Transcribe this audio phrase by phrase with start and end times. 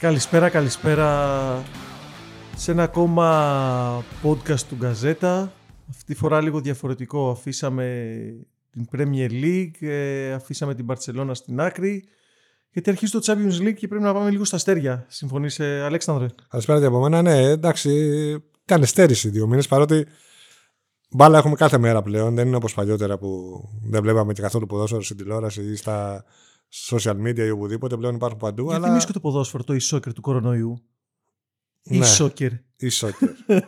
[0.00, 1.62] Καλησπέρα, καλησπέρα
[2.56, 5.52] σε ένα ακόμα podcast του Γκαζέτα.
[5.90, 7.30] Αυτή τη φορά λίγο διαφορετικό.
[7.30, 8.06] Αφήσαμε
[8.70, 12.04] την Premier League, ε, αφήσαμε την Barcelona στην άκρη.
[12.70, 15.04] Γιατί αρχίζει το Champions League και πρέπει να πάμε λίγο στα αστέρια.
[15.08, 17.22] Συμφωνείς, ε, Αλέξανδρε; Καλησπέρα και από μένα.
[17.22, 17.90] Ναι, εντάξει,
[18.62, 20.06] ήταν στέρηση δύο μήνες παρότι
[21.10, 22.34] μπάλα έχουμε κάθε μέρα πλέον.
[22.34, 26.24] Δεν είναι όπως παλιότερα που δεν βλέπαμε και καθόλου ποδόσφαιρο στην τηλεόραση ή στα
[26.90, 27.96] social media ή οπουδήποτε.
[27.96, 28.62] Πλέον υπάρχουν παντού.
[28.62, 28.88] Γιατί αλλά...
[28.88, 30.82] θυμίσκω το ποδόσφαιρο, το e-soccer του κορονοϊού.
[31.82, 32.06] Ναι.
[32.06, 32.50] E-soccer.
[32.80, 33.28] E-soccer.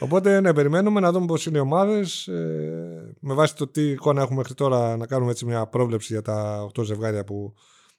[0.00, 2.26] Οπότε ναι, περιμένουμε να δούμε πώς είναι οι ομάδες.
[2.26, 6.22] Ε, με βάση το τι εικόνα έχουμε μέχρι τώρα, να κάνουμε έτσι μια πρόβλεψη για
[6.22, 7.54] τα 8 ζευγάρια που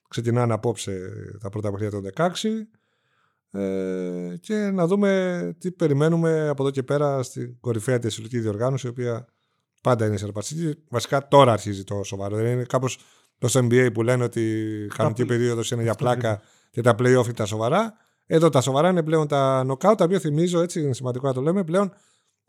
[0.08, 1.10] ξεκινάνε απόψε
[1.40, 2.30] τα πρώτα παιχνίδια των
[3.52, 3.60] 16.
[3.60, 8.86] Ε, και να δούμε τι περιμένουμε από εδώ και πέρα στην κορυφαία τη συλλογική διοργάνωση,
[8.86, 9.26] η οποία
[9.82, 10.74] πάντα είναι σερπαστική.
[10.88, 12.36] Βασικά τώρα αρχίζει το σοβαρό.
[12.36, 12.98] Δεν είναι κάπως
[13.40, 14.40] το NBA που λένε ότι
[14.84, 17.94] η κανονική περίοδος είναι για πλάκα και τα playoff είναι τα σοβαρά.
[18.26, 21.40] Εδώ τα σοβαρά είναι πλέον τα knockout, τα οποία θυμίζω, έτσι είναι σημαντικό να το
[21.40, 21.92] λέμε, πλέον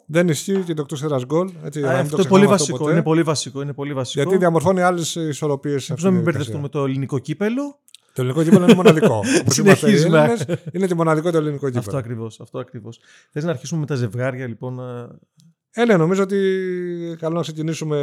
[0.05, 1.49] δεν ισχύει και το εκτό έδρα γκολ.
[1.63, 1.79] Αυτό
[2.17, 2.91] είναι πολύ βασικό.
[2.91, 3.61] Είναι πολύ βασικό.
[3.61, 4.21] Είναι πολύ βασικό.
[4.21, 5.93] Γιατί διαμορφώνει άλλες ισορροπίες.
[5.99, 7.79] Να μην μπερδευτούμε το ελληνικό κύπελο.
[8.13, 9.21] Το ελληνικό κύπελο είναι μοναδικό.
[9.47, 10.37] Συνεχίζουμε.
[10.71, 11.83] είναι και μοναδικό το ελληνικό κύπελο.
[11.85, 12.39] Αυτό ακριβώς.
[12.39, 12.99] Αυτό ακριβώς.
[13.31, 14.79] Θες να αρχίσουμε με τα ζευγάρια, λοιπόν.
[15.71, 16.37] Ε, ναι, νομίζω ότι
[17.19, 17.99] καλό να ξεκινήσουμε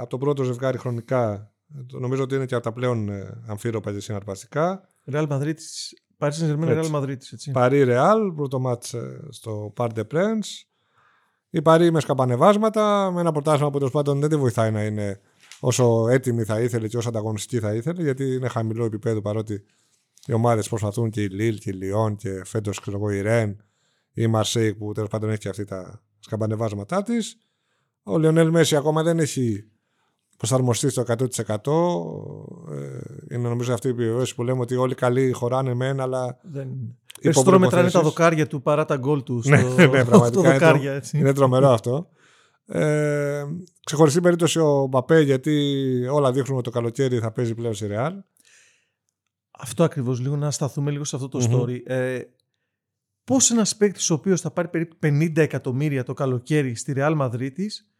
[0.00, 1.50] από το πρώτο ζευγάρι χρονικά.
[1.92, 3.08] Νομίζω ότι είναι και από τα πλέον
[3.46, 4.88] αμφίροπα και συναρπαστικά.
[5.12, 5.54] Real Madrid
[6.16, 7.16] Παρί Saint-Germain, Real Madrid.
[7.52, 8.94] Παρί Real, πρώτο μάτς
[9.28, 10.64] στο Parc des Princes.
[11.50, 15.20] Η Παρί με σκαπανεβάσματα, με ένα πρωτάθλημα που τέλος πάντων δεν τη βοηθάει να είναι
[15.60, 19.64] όσο έτοιμη θα ήθελε και όσο ανταγωνιστική θα ήθελε, γιατί είναι χαμηλό επίπεδο παρότι
[20.26, 22.80] οι ομάδες προσπαθούν και η Λίλ και η Λιόν και φέτος
[23.12, 23.56] η Ρεν ή
[24.12, 27.38] η Μαρσέικ που τέλος πάντων έχει και αυτή τα σκαμπανεβάσματά της.
[28.02, 29.70] Ο Λιονέλ Μέση ακόμα δεν έχει
[30.36, 31.16] προσαρμοστεί στο 100%.
[32.72, 36.38] Ε, είναι νομίζω αυτή η επιβεβαίωση που λέμε ότι όλοι καλοί χωράνε μεν, αλλά.
[36.42, 36.68] Δεν...
[37.20, 39.42] Περισσότερο μετράνε τα δοκάρια του παρά τα γκολ του.
[39.44, 39.68] Ναι, στο...
[39.74, 40.52] ναι, πραγματικά.
[40.52, 41.18] δοκάρια, είναι, έτσι.
[41.18, 42.08] είναι τρομερό αυτό.
[42.66, 43.44] Ε,
[43.84, 45.76] ξεχωριστή περίπτωση ο Μπαπέ, γιατί
[46.10, 48.14] όλα δείχνουν ότι το καλοκαίρι θα παίζει πλέον σε Ρεάλ.
[49.58, 50.20] Αυτό ακριβώς.
[50.20, 51.60] Λίγο να σταθούμε λίγο σε αυτό το mm-hmm.
[51.60, 51.78] story.
[51.84, 52.20] Ε,
[53.26, 57.90] Πώς ένας παίκτης ο οποίος θα πάρει περίπου 50 εκατομμύρια το καλοκαίρι στη Ρεάλ Μαδρίτης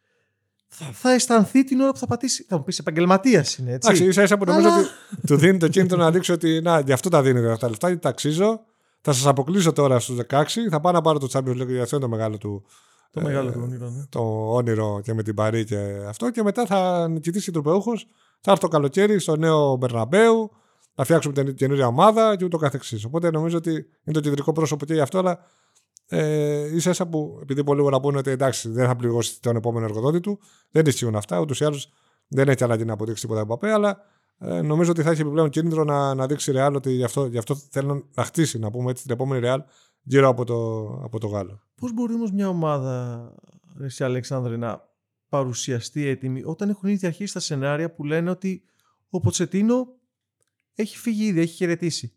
[0.69, 2.47] θα, θα αισθανθεί την ώρα που θα πατήσει.
[2.49, 3.88] Θα μου πεις επαγγελματίας είναι, έτσι.
[3.88, 4.87] Εντάξει, ίσα ίσα που νομίζω ότι
[5.27, 7.87] του δίνει το κίνητρο να δείξει ότι να, γι' αυτό τα δίνει αυτά τα λεφτά,
[7.87, 8.60] γιατί τα αξίζω.
[9.00, 10.44] Θα σας αποκλείσω τώρα στους 16.
[10.71, 12.65] Θα πάω να πάρω το Champions League, γιατί αυτό είναι το μεγάλο του.
[13.10, 13.91] Το ε, μεγάλο του όνειρο.
[13.91, 14.04] Ναι.
[14.09, 16.31] Το όνειρο και με την Παρή και αυτό.
[16.31, 17.93] Και μετά θα νικητήσει τροπεούχο.
[18.41, 20.50] Θα έρθει το καλοκαίρι στο νέο Μπερναμπέου.
[20.94, 23.04] Θα φτιάξουμε την καινούργια ομάδα και ούτω καθεξής.
[23.04, 25.38] Οπότε νομίζω ότι είναι το κεντρικό πρόσωπο και γι' αυτό, αλλά
[26.08, 29.56] ε, ίσα ίσα που επειδή πολλοί μπορούν να πούνε ότι εντάξει δεν θα πληγώσει τον
[29.56, 30.38] επόμενο εργοδότη του,
[30.70, 31.40] δεν ισχύουν αυτά.
[31.40, 31.92] Ούτως ή άλλως
[32.28, 33.98] δεν έχει ανάγκη να αποδείξει τίποτα Εμπαπέ, αλλά
[34.38, 37.38] ε, νομίζω ότι θα έχει επιπλέον κίνητρο να, να δείξει Ρεάλ ότι γι' αυτό, γι
[37.38, 39.62] αυτό θέλει να χτίσει, να πούμε έτσι, την επόμενη Ρεάλ
[40.02, 41.60] γύρω από το, από το Γάλλο.
[41.74, 43.34] Πώς μπορεί όμως μια ομάδα,
[43.80, 44.88] εσύ Αλεξάνδρε, να
[45.28, 48.62] παρουσιαστεί έτοιμη όταν έχουν ήδη αρχίσει τα σενάρια που λένε ότι
[49.10, 49.86] ο Ποτσετίνο
[50.74, 52.12] έχει φύγει ήδη, έχει χαιρετήσει;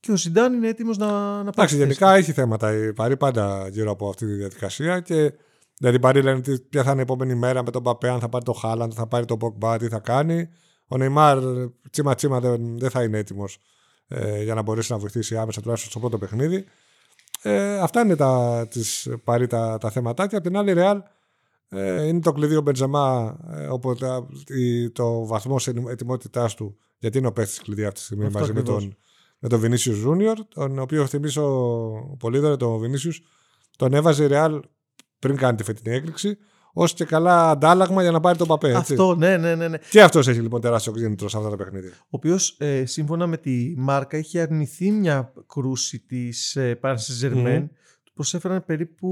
[0.00, 1.52] Και ο Ζιντάν είναι έτοιμος να, να πάει.
[1.52, 5.32] Εντάξει, γενικά έχει θέματα η Παρή πάντα γύρω από αυτή τη διαδικασία και
[5.78, 8.20] δηλαδή η Παρή λένε ότι ποια θα είναι η επόμενη μέρα με τον Παπέ, αν
[8.20, 10.48] θα πάρει το Χάλαντ, θα πάρει το Ποκμπά, τι θα κάνει.
[10.86, 11.38] Ο Νεϊμάρ
[11.90, 13.58] τσίμα τσίμα δεν, δεν θα είναι έτοιμος
[14.08, 16.64] ε, για να μπορέσει να βοηθήσει άμεσα τουλάχιστον στο πρώτο παιχνίδι.
[17.42, 21.02] Ε, αυτά είναι τα, της Παρή τα, τα θέματα και απ' την άλλη Ρεάλ
[21.68, 24.06] ε, είναι το κλειδί ο Μπεντζεμά ε, οπότε
[24.92, 25.56] το βαθμό
[25.88, 28.96] ετοιμότητάς του γιατί είναι ο παίχτη κλειδί αυτή τη στιγμή μαζί με τον
[29.40, 31.42] με τον Vinicius Junior, τον οποίο θυμίσω
[32.18, 33.24] πολύ τώρα τον Vinicius,
[33.76, 34.60] τον έβαζε η Real
[35.18, 36.38] πριν κάνει τη φετινή έκρηξη,
[36.72, 38.74] ως και καλά αντάλλαγμα για να πάρει τον Παπέ.
[38.74, 39.78] Αυτό, ναι, ναι, ναι, ναι.
[39.90, 41.92] Και αυτός έχει λοιπόν τεράστιο κίνητρο σε αυτά τα παιχνίδια.
[42.00, 47.70] Ο οποίος ε, σύμφωνα με τη Μάρκα έχει αρνηθεί μια κρούση της ε, Ζερμέν.
[48.04, 49.08] Του προσέφεραν περίπου,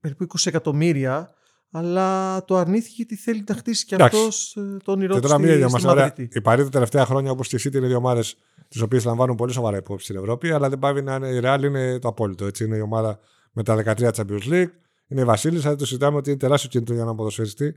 [0.00, 1.34] περίπου 20 εκατομμύρια
[1.70, 5.20] αλλά το αρνήθηκε γιατί θέλει να χτίσει και αυτός ε, το όνειρό του.
[5.28, 8.36] στη, Η Παρή τα τελευταία χρόνια, όπως και εσύ, είναι δύο ομάδες
[8.68, 11.28] τις οποίες λαμβάνουν πολύ σοβαρά υπόψη στην Ευρώπη, αλλά δεν πάει να είναι.
[11.28, 12.44] Η Real είναι το απόλυτο.
[12.44, 12.64] Έτσι.
[12.64, 13.18] Είναι η ομάδα
[13.52, 14.70] με τα 13 Champions League.
[15.08, 15.68] Είναι η Βασίλισσα.
[15.68, 17.74] Δεν το συζητάμε ότι είναι τεράστιο κίνητρο για να ποδοσφαιριστεί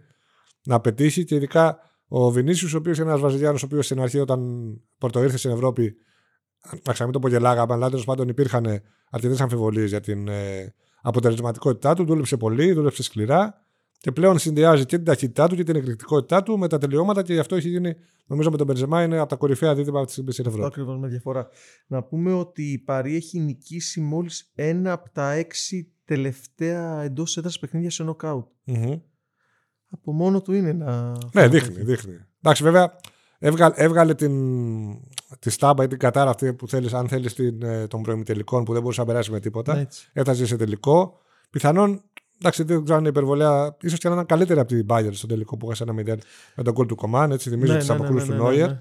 [0.64, 4.20] να πετύχει και ειδικά ο Βινίσιους, ο οποίος είναι ένας Βραζιλιάνος, ο οποίος στην αρχή
[4.20, 4.42] όταν
[4.98, 5.96] πρωτοήρθε στην Ευρώπη,
[7.00, 11.94] να μην το πω γελάγαμε, αλλά τέλος πάντων υπήρχαν αρκετές αμφιβολίες για την ε, αποτελεσματικότητά
[11.94, 12.06] του.
[12.06, 13.61] Δούλεψε πολύ, δούλεψε σκληρά
[14.02, 17.34] και πλέον συνδυάζει και την ταχύτητά του και την εκρηκτικότητά του με τα τελειώματα και
[17.34, 17.96] γι' αυτό έχει γίνει,
[18.26, 20.66] νομίζω με τον Μπενζεμά, είναι από τα κορυφαία δίδυμα αυτή τη στιγμή στην Ευρώπη.
[20.66, 21.48] Ακριβώς με διαφορά.
[21.88, 27.60] Να πούμε ότι η Παρή έχει νικήσει μόλις ένα από τα έξι τελευταία εντός έδρας
[27.60, 28.46] παιχνίδια σε νοκάουτ.
[28.68, 29.02] Mm-hmm.
[29.90, 31.18] Από μόνο του είναι να.
[31.34, 32.14] Ναι, δείχνει, δείχνει.
[32.42, 32.96] Εντάξει, βέβαια,
[33.40, 34.34] έβγαλε, έβγαλε την,
[35.40, 38.82] τη στάμπα ή την κατάρα αυτή που θέλεις, αν θέλεις ε, των προημιτελικών που δεν
[38.82, 39.78] μπορούσε να περάσει με τίποτα.
[39.78, 40.10] Έτσι.
[40.14, 41.20] Έφτασε σε τελικό.
[41.50, 42.04] Πιθανόν,
[42.42, 45.28] εντάξει, δεν ξέρω αν είναι υπερβολέα, ίσως και να ήταν καλύτερη από την Bayern στο
[45.28, 46.18] τελικό που έχασε ένα 0
[46.56, 47.32] με τον κόλ του Κομάν.
[47.32, 48.68] Έτσι, θυμίζω Ναι, τις ναι, ναι, αποκρούσεις ναι, του ναι, Νόιερ.
[48.70, 48.80] ναι.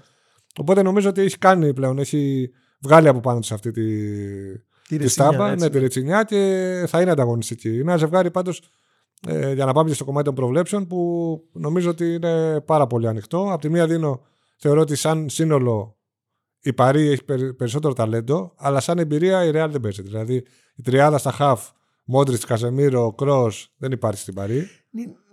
[0.57, 2.49] Οπότε νομίζω ότι έχει κάνει πλέον, έχει
[2.81, 3.81] βγάλει από πάνω της αυτή τη,
[4.87, 5.65] Τη της ρετσινιά, στάμπα, έτσι.
[5.65, 7.69] ναι, τη ρετσινιά και θα είναι ανταγωνιστική.
[7.69, 8.61] Είναι ένα ζευγάρι πάντως
[9.27, 13.07] ε, για να πάμε και στο κομμάτι των προβλέψεων που νομίζω ότι είναι πάρα πολύ
[13.07, 13.51] ανοιχτό.
[13.51, 14.21] Απ' τη μία δίνω,
[14.57, 15.95] θεωρώ ότι σαν σύνολο
[16.61, 20.01] η Παρή έχει περι- περισσότερο ταλέντο, αλλά σαν εμπειρία η Real δεν παίζει.
[20.01, 20.35] Δηλαδή
[20.75, 21.69] η τριάδα στα χαφ,
[22.11, 24.67] Μόντριτς, Καζεμίρο, Κρός δεν υπάρχει στην Παρή.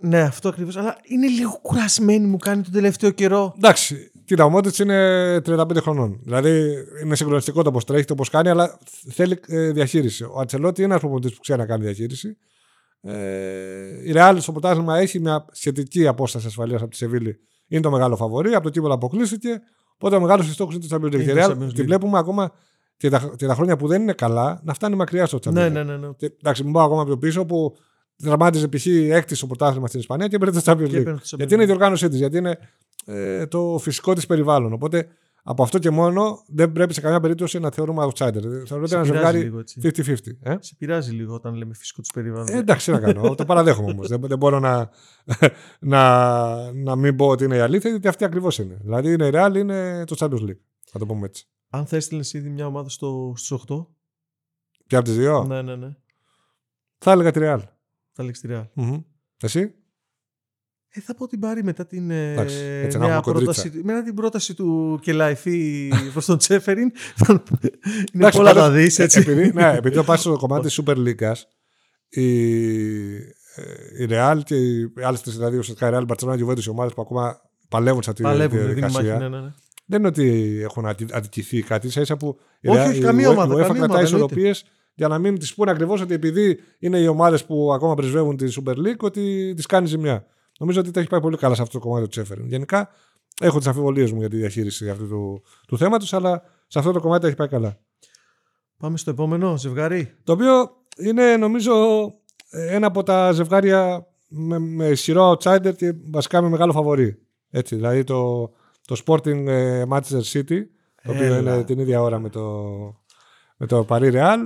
[0.01, 0.77] Ναι, αυτό ακριβώς.
[0.77, 3.53] Αλλά είναι λίγο κουρασμένη μου κάνει τον τελευταίο καιρό.
[3.57, 6.19] Εντάξει, κοίτα, ο Μόντριτς είναι 35 χρονών.
[6.23, 6.73] Δηλαδή
[7.03, 8.79] είναι συγκλονιστικό το πώς τρέχει, το πώς κάνει, αλλά
[9.11, 10.23] θέλει ε, διαχείριση.
[10.23, 12.37] Ο Ατσελότη είναι ένας προπονητής που ξέρει να κάνει διαχείριση.
[13.01, 17.39] Ε, η Real στο πρωτάθλημα έχει μια σχετική απόσταση ασφαλείας από τη Σεβίλη.
[17.67, 18.53] Είναι το μεγάλο φαβορή.
[18.53, 19.61] Από το κύπελο αποκλείστηκε.
[19.93, 21.21] Οπότε ο μεγάλος στόχος είναι το Champions League.
[21.21, 21.85] Είναι Η το Real Champions τη League.
[21.85, 22.51] βλέπουμε ακόμα
[22.99, 25.67] και τα, και τα χρόνια που δεν είναι καλά να φτάνει μακριά στο Champions Ναι,
[25.67, 25.71] League.
[25.71, 25.97] ναι, ναι.
[25.97, 26.07] ναι.
[26.17, 27.75] Και, εντάξει, μην πάω ακόμα πιο πίσω που
[28.17, 28.85] δραμάτιζε π.χ.
[28.85, 30.99] έκτη στο πρωτάθλημα στην Ισπανία και πήρε το Champions Και League.
[30.99, 31.69] έπαιρνε το Champions Γιατί είναι η League.
[31.69, 32.57] διοργάνωσή της, γιατί είναι
[33.05, 34.73] ε, το φυσικό της περιβάλλον.
[34.73, 35.07] Οπότε
[35.43, 38.41] από αυτό και μόνο δεν πρέπει σε καμιά περίπτωση να θεωρούμε outsider.
[38.41, 39.79] Θεωρώ ότι Σε ένα πειράζει ζευγάρι λίγο, έτσι.
[39.83, 40.17] 50-50.
[40.41, 42.47] Ε; Σε πειράζει λίγο όταν λέμε φυσικό του περιβάλλον.
[42.47, 43.35] Ε, εντάξει, τι να κάνω.
[43.35, 44.07] το παραδέχομαι όμως.
[44.07, 44.89] δεν, δεν μπορώ να,
[45.79, 48.77] να, να μην πω ότι είναι η αλήθεια, γιατί αυτή ακριβώς είναι.
[48.83, 50.59] Δηλαδή είναι η Real, είναι το Champions League.
[50.91, 51.47] Θα το πούμε έτσι.
[51.69, 53.85] Αν θα έστειλε ήδη μια ομάδα στο, στους 8.
[54.87, 55.95] Και από τις δύο, Ναι, ναι, ναι.
[56.97, 57.59] θα έλεγα τη Real.
[58.11, 58.65] Θα λέξει τη Real.
[58.73, 58.99] Μμμ.
[59.41, 59.73] Εσύ,
[60.89, 63.61] Ε, θα πω την πάρει μετά την ε, Εντάξει, έτσι να νέα έχουμε κοντρίτσα.
[63.61, 66.91] πρόταση, του- μετά την πρόταση του Κελαϊφή προς τον Τσέφεριν.
[67.29, 67.41] είναι
[68.13, 69.19] Εντάξει, πολλά πάντως, να δεις, ε, έτσι.
[69.19, 71.33] Επειδή, ναι, επειδή το πάει στο κομμάτι της Super League,
[72.09, 72.25] η,
[73.55, 76.93] ε, η Real και οι άλλες τρεις, δηλαδή ουσιαστικά η Real, Barcelona, Juventus, οι ομάδες
[76.93, 78.81] που ακόμα παλεύουν σε αυτή τη Παλεύουν, δίνουν μάχη.
[78.89, 79.17] διαδικασία.
[79.17, 79.53] Ναι, ναι, ναι.
[79.91, 83.01] Δεν είναι ότι έχουν αδι- αδικηθεί κάτι, ίσα ίσα που η Όχι, Real- όχι, η
[83.01, 84.63] καμία UEFA ομάδα, καμία κρατάει ομάδα, ισορροπίες
[84.93, 88.53] για να μην τη πούνε ακριβώς ότι επειδή είναι οι ομάδες που ακόμα πρεσβεύουν τη
[88.55, 90.25] Super League, ότι τις κάνει ζημιά.
[90.59, 92.47] Νομίζω ότι τα έχει πάει πολύ καλά σε αυτό το κομμάτι του Τσέφεριν.
[92.47, 92.89] Γενικά
[93.41, 96.99] έχω τις αμφιβολίες μου για τη διαχείριση αυτού του, του θέματος, αλλά σε αυτό το
[96.99, 97.77] κομμάτι τα έχει πάει καλά.
[98.77, 100.13] Πάμε στο επόμενο ζευγάρι.
[100.23, 101.73] Το οποίο είναι νομίζω
[102.49, 107.17] ένα από τα ζευγάρια με, με ισχυρό outsider και βασικά με μεγάλο φαβορή.
[107.49, 108.49] Έτσι, δηλαδή το,
[108.89, 110.61] το Sporting ε, Manchester City,
[111.03, 111.37] το οποίο Έλα.
[111.53, 112.41] είναι την ίδια ώρα με το,
[113.57, 114.37] με το Paris Real.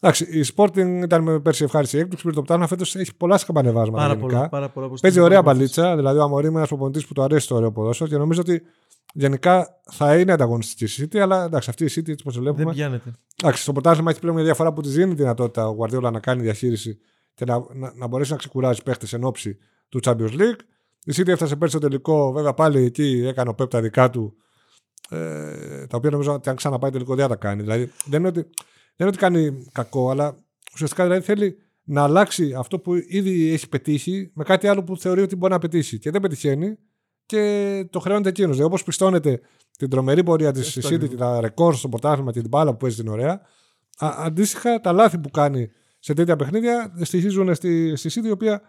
[0.00, 4.02] Εντάξει, η Sporting ήταν με πέρσι ευχάριστη έκπληξη, πήρε το πτάνα, φέτος έχει πολλά σκαμπανεβάσματα
[4.02, 4.26] Πάρα γενικά.
[4.36, 4.48] πολλά.
[4.48, 5.54] Πάρα πολλά όπως Παίζει την ωραία είπαμε.
[5.56, 8.40] μπαλίτσα, δηλαδή ο Αμορή είναι ένας προπονητής που του αρέσει το ωραίο ποδόσφαιρο και νομίζω
[8.40, 8.62] ότι
[9.14, 12.72] γενικά θα είναι ανταγωνιστική η City, αλλά εντάξει, αυτή η City έτσι όπως Δεν βλέπουμε.
[12.72, 13.12] πιάνεται.
[13.42, 16.20] Εντάξει, στο πρωτάθλημα έχει πλέον μια διαφορά που της δίνει τη δυνατότητα ο Guardiola να
[16.20, 16.98] κάνει διαχείριση
[17.34, 19.56] και να, να, να μπορέσει να ξεκουράζει παίχτες εν ώψη
[19.88, 20.58] του Champions League.
[21.06, 24.36] Η City έφτασε πέρσι στο τελικό, βέβαια πάλι εκεί έκανε ο Pep τα δικά του.
[25.10, 27.62] Ε, τα οποία νομίζω ότι αν ξαναπάει τελικό δεν θα τα κάνει.
[27.62, 28.52] Δηλαδή δεν είναι ότι, δεν
[28.96, 30.44] είναι ότι κάνει κακό, αλλά
[30.74, 35.22] ουσιαστικά δηλαδή θέλει να αλλάξει αυτό που ήδη έχει πετύχει με κάτι άλλο που θεωρεί
[35.22, 35.98] ότι μπορεί να πετύχει.
[35.98, 36.78] Και δεν πετυχαίνει
[37.26, 38.50] και το χρεώνεται εκείνος.
[38.50, 39.40] Δηλαδή, όπως πιστώνεται
[39.78, 41.08] την τρομερή πορεία της Έτσι City ακριβώς.
[41.08, 43.40] και τα ρεκόρ στο πρωτάθλημα και την μπάλα που παίζει την ωραία,
[43.98, 48.62] α, αντίστοιχα τα λάθη που κάνει σε τέτοια παιχνίδια στοιχίζουν στη, στη City, η οποία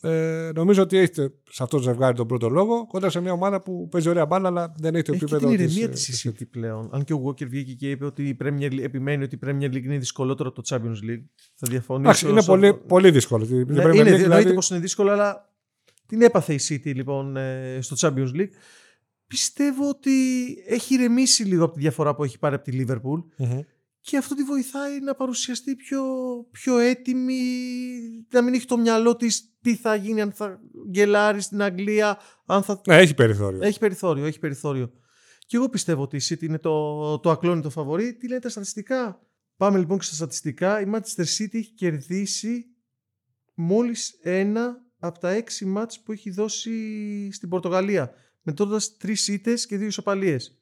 [0.00, 3.62] ε, νομίζω ότι έχετε σε αυτό το ζευγάρι τον πρώτο λόγο κοντά σε μια ομάδα
[3.62, 6.24] που παίζει ωραία μπάλα, αλλά δεν έχει το Έχει και επίπεδο την ηρεμία της, της
[6.24, 6.88] ε, η City πλέον.
[6.92, 9.70] Αν και ο Walker βγήκε και είπε ότι η Premier League, επιμένει ότι η Premier
[9.74, 11.24] League είναι δυσκολότερο από το Champions League.
[11.54, 12.08] Θα διαφωνήσω.
[12.08, 12.84] Εντάξει, είναι σε πολύ, αυτό.
[12.86, 13.44] πολύ δύσκολο.
[13.44, 15.54] Ναι, Την Premier είναι, League, εννοείται δηλαδή, πως είναι δύσκολο, αλλά
[16.06, 18.50] την έπαθε η City λοιπόν ε, στο Champions League.
[19.26, 20.10] Πιστεύω ότι
[20.66, 23.60] έχει ηρεμήσει λίγο από τη διαφορά που έχει πάρει από τη Liverpool Μμμ.
[24.06, 26.02] Και αυτό τη βοηθάει να παρουσιαστεί πιο,
[26.50, 27.40] πιο έτοιμη,
[28.32, 30.60] να μην έχει το μυαλό της τι θα γίνει αν θα
[30.90, 33.62] γκελάρει στην Αγγλία, αν θα Ναι, έχει περιθώριο.
[33.62, 34.92] έχει περιθώριο, έχει περιθώριο.
[35.46, 38.14] Και εγώ πιστεύω ότι η City είναι το, το ακλόνητο φαβορή.
[38.14, 39.20] Τι λένε τα στατιστικά;
[39.56, 40.80] Πάμε λοιπόν και στα στατιστικά.
[40.80, 42.64] Η Manchester City έχει κερδίσει
[43.54, 46.72] μόλις ένα από τα έξι μάτς που έχει δώσει
[47.32, 48.12] στην Πορτογαλία.
[48.42, 50.60] Μετρώντας τρεις ήττες και δύο ισοπαλίες.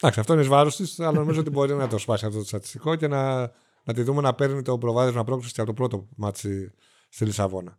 [0.00, 2.44] Εντάξει, αυτό είναι εις βάρος της, αλλά νομίζω ότι μπορεί να το σπάσει αυτό το
[2.44, 3.40] στατιστικό και να,
[3.84, 6.72] να τη δούμε να παίρνει το προβάδισμα πρόκρισης και από το πρώτο ματς
[7.08, 7.78] στη Λισαβόνα.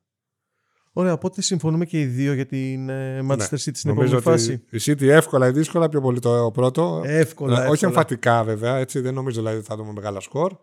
[0.94, 3.94] Ωραία, οπότε συμφωνούμε και οι δύο για την ε, Manchester City στην Ναι.
[3.94, 4.86] Νομίζω επόμενη ότι φάση.
[4.88, 7.02] η City εύκολα ή δύσκολα, πιο πολύ το πρώτο.
[7.06, 7.92] Εύκολα, Ε, Όχι εύκολα.
[7.92, 10.54] εμφατικά βέβαια, έτσι, δεν νομίζω δηλαδή ότι θα δούμε μεγάλα σκορ.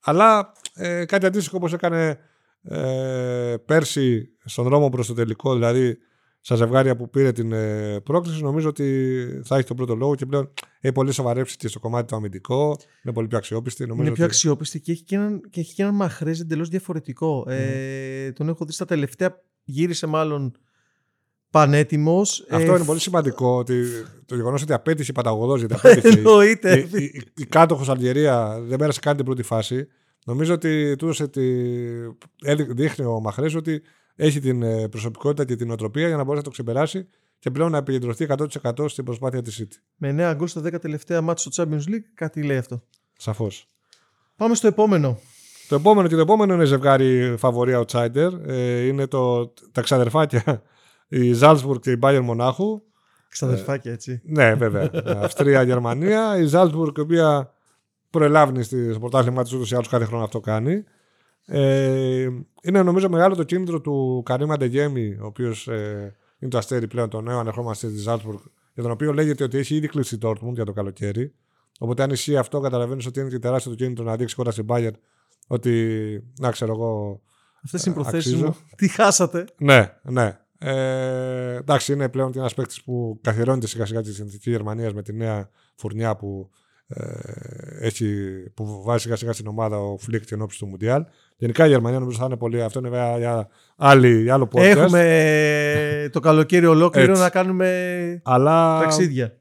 [0.00, 2.18] Αλλά ε, κάτι αντίστοιχο όπως έκανε
[2.62, 5.98] ε, πέρσι στον δρόμο προς το τελικό, δηλαδή
[6.46, 10.26] στα ζευγάρια που πήρε την ε, πρόκληση, νομίζω ότι θα έχει τον πρώτο λόγο και
[10.26, 12.76] πλέον έχει πολύ σοβαρέψει και στο κομμάτι το αμυντικό.
[13.04, 13.86] Είναι πολύ πιο αξιόπιστη.
[13.86, 16.68] Νομίζω Είναι πιο ότι- αξιόπιστη και έχει και έναν, και έχει και έναν μαχρέζ εντελώς
[16.68, 17.44] διαφορετικό.
[17.48, 19.40] Ε, τον έχω δει στα τελευταία.
[19.64, 20.52] Γύρισε μάλλον
[21.50, 22.46] πανέτοιμος.
[22.50, 23.56] Αυτό είναι πολύ σημαντικό.
[23.56, 23.84] Ότι
[24.26, 26.08] το γεγονός ότι απέτυχε παταγωδό γιατί απέτυχε.
[26.08, 26.78] Εννοείται.
[26.92, 29.86] η, η, η κάτοχος Αλγερία δεν πέρασε καν την πρώτη φάση.
[30.26, 31.42] Νομίζω ότι του έδωσε τη...
[32.74, 33.82] δείχνει ο Μαχρέ ότι
[34.16, 37.70] έχει την ε, προσωπικότητα και την οτροπία για να μπορέσει να το ξεπεράσει και πλέον
[37.70, 39.76] να επικεντρωθεί 100% στην προσπάθεια της City.
[39.96, 42.82] Με 9 γκολ στα 10 τελευταία μάτια στο Champions League, κάτι λέει αυτό.
[43.16, 43.68] Σαφώς.
[44.36, 45.18] Πάμε στο επόμενο.
[45.68, 48.30] Το επόμενο και το επόμενο είναι ζευγάρι φαβορή outsider.
[48.46, 50.62] Ε, είναι το, τα ξαδερφάκια
[51.08, 52.82] η Ζάλσμπουργκ και η Bayern Μονάχου.
[53.28, 54.20] Ξαδερφάκια, έτσι.
[54.24, 54.90] Ναι, βέβαια.
[55.06, 56.38] Αυστρία-Γερμανία.
[56.38, 57.52] Η Ζάλσμπουργκ, η οποία
[58.10, 60.84] προελάβει στο πρωτάθλημα της ούτως ή άλλως κάθε χρόνο αυτό κάνει.
[61.46, 62.28] Ε,
[62.62, 67.08] είναι νομίζω μεγάλο το κίνητρο του Καρύμα Ντεγέμι, ο οποίος ε, είναι το αστέρι πλέον,
[67.08, 68.38] το νέο ανερχόμαστε τη Ζάλσμπουργκ,
[68.74, 71.34] για τον οποίο λέγεται ότι έχει ήδη κλείσει η Dortmund για το καλοκαίρι.
[71.78, 74.66] Οπότε αν ισχύει αυτό, καταλαβαίνεις ότι είναι και τεράστιο το κίνητρο να δείξει κοντά στην
[74.68, 74.92] Bayern
[75.46, 77.22] ότι, να ξέρω εγώ.
[77.64, 78.56] Αυτές είναι οι προθέσεις μου.
[78.76, 79.44] Τι χάσατε.
[79.56, 80.38] Ναι, ναι.
[80.58, 85.12] Ε, εντάξει, είναι πλέον ένας παίκτης που καθιερώνεται σιγά σιγά τη συνθήκη Γερμανίας με τη
[85.12, 86.50] νέα φουρνιά που,
[86.86, 88.06] ε, έχει,
[88.54, 91.04] που βάζει σιγά σιγά στην ομάδα ο Φλικ εν όψει του Μουντιάλ.
[91.36, 92.62] Γενικά η Γερμανία νομίζω θα είναι πολύ.
[92.62, 94.62] Αυτό είναι βέβαια για, άλλη, για άλλο podcast.
[94.62, 98.80] Έχουμε το καλοκαίρι ολόκληρο να κάνουμε Αλλά...
[98.80, 99.38] ταξίδια.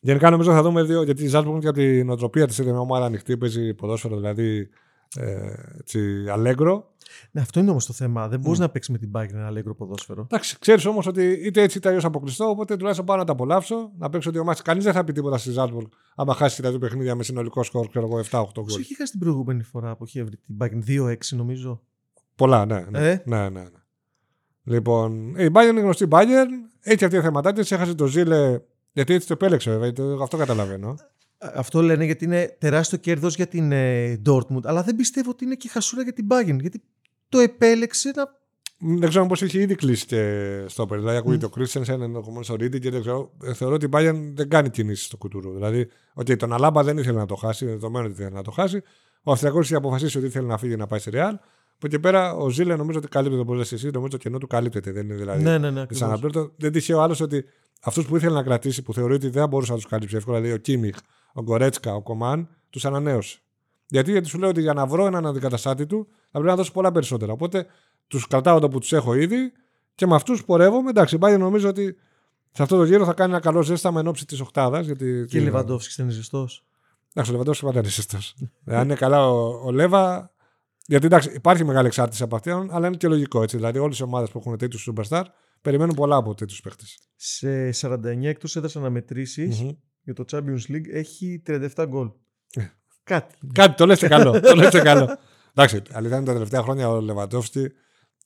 [0.00, 3.06] Γενικά νομίζω θα δούμε δύο, γιατί η Ζάλμπουργκ για τη νοοτροπία της είναι μια ομάδα
[3.06, 4.68] ανοιχτή, παίζει ποδόσφαιρο δηλαδή
[5.16, 6.94] ε, έτσι, αλέγκρο.
[7.30, 8.28] Ναι, αυτό είναι όμως το θέμα.
[8.28, 8.62] Δεν μπορείς mm.
[8.62, 10.22] να παίξεις με την Bayern ένα αλέγκρο ποδόσφαιρο.
[10.22, 12.48] Εντάξει, ξέρεις όμως ότι είτε έτσι είτε αλλιώς αποκλειστώ.
[12.48, 13.90] Οπότε τουλάχιστον πάω να τα απολαύσω.
[13.98, 14.62] Να παίξω δύο ματς.
[14.62, 17.88] Κανείς δεν θα πει τίποτα στη Ζάλμπουργκ άμα χάσει τα δύο παιχνίδια με συνολικό σκορ,
[17.88, 18.80] ξέρω εγώ, 7-8 γκολ.
[18.80, 21.82] είχε χάσει την προηγούμενη φορά που είχε βρει την Bayern 2-6 νομίζω.
[22.34, 22.84] Πολλά, ναι.
[22.90, 23.68] Ναι, ε; ναι, ναι, ναι.
[24.64, 26.48] Λοιπόν, η Bayern είναι γνωστή Bayern.
[26.80, 27.76] Έτσι αυτή η θεματάκια.
[27.76, 28.60] Έχασε το Ζήλε.
[28.92, 30.22] Γιατί έτσι το επέλεξε, βέβαια.
[30.22, 30.96] Αυτό καταλαβαίνω.
[31.38, 34.64] Αυτό λένε γιατί είναι τεράστιο κέρδος για την ε, Dortmund.
[34.64, 36.60] Αλλά δεν πιστεύω ότι είναι και χασούρα για την Bayern.
[36.60, 36.82] Γιατί
[37.28, 38.44] το επέλεξε να.
[38.78, 41.00] Δεν ξέρω πώς είχε ήδη κλείσει και στο πέρα.
[41.00, 41.48] Δηλαδή, ακούγεται mm.
[41.48, 43.32] ο Κρίστενσεν, ενδεχομένω ο Ρίτι και δεν ξέρω.
[43.42, 45.52] Ε, θεωρώ ότι η Bayern δεν κάνει κινήσεις στο κουτουρού.
[45.52, 48.82] Δηλαδή, ότι τον Αλάμπα δεν ήθελε να το χάσει, δεδομένου ότι ήθελε να το χάσει.
[49.22, 51.34] Ο Αυστριακός είχε αποφασίσει ότι ήθελε να φύγει να πάει σε Ρεάλ.
[51.76, 53.90] Από εκεί πέρα ο Ζήλε νομίζω ότι καλύπτεται όπω λες εσύ.
[53.90, 54.92] Νομίζω το κενό του καλύπτεται.
[54.92, 55.42] Δεν είναι δηλαδή.
[55.42, 55.86] Ναι, ναι, ναι.
[56.56, 57.44] Δεν τυχαίο άλλος ότι
[57.82, 60.56] αυτούς που ήθελε να κρατήσει, που θεωρεί ότι δεν μπορούσε να τους καλύψει εύκολα, δηλαδή
[60.56, 60.96] ο Κίμιχ,
[61.36, 63.38] ο Γκορέτσκα, ο Κομάν, τους ανανέωσε.
[63.88, 66.72] Γιατί, γιατί σου λέω ότι για να βρω έναν αντικαταστάτη του θα πρέπει να δώσω
[66.72, 67.32] πολλά περισσότερα.
[67.32, 67.66] Οπότε
[68.06, 69.52] τους κρατάω εδώ που τους έχω ήδη
[69.94, 70.90] και με αυτούς πορεύομαι.
[70.90, 71.96] Εντάξει, πάει νομίζω ότι
[72.50, 74.80] σε αυτό το γύρο θα κάνει ένα καλό ζέσταμα εν ώψη της Οχτάδα.
[74.80, 75.24] Γιατί...
[75.28, 76.64] Και ο Λεβαντόφσκι είναι ζεστός.
[77.08, 78.18] Εντάξει, ο Λεβαντόφσκι πάντα είναι ζεστό.
[78.64, 80.30] Αν είναι καλά ο, ο Λέβα.
[80.86, 83.56] Γιατί εντάξει, υπάρχει μεγάλη εξάρτηση από αυτήν, αλλά είναι και λογικό έτσι.
[83.56, 85.22] Δηλαδή, όλες οι ομάδες που έχουν τέτοιους superstar
[85.62, 86.98] περιμένουν πολλά από τέτοιους παίχτες.
[87.16, 89.76] Σε 49 εκτός έδρα αναμετρήσεις mm-hmm.
[90.06, 92.10] Για το Champions League έχει 37 γκολ.
[92.54, 92.66] Ε.
[93.04, 93.34] Κάτι.
[93.52, 94.40] Κάτι, το λέτε καλό.
[94.40, 95.18] το λέτε καλό.
[95.54, 97.72] Εντάξει, αλήθεια είναι τα τελευταία χρόνια ο Λεβαντόφσκι